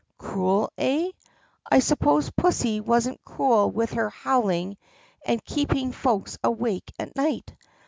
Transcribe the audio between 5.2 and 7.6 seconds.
and keeping folks awake at night.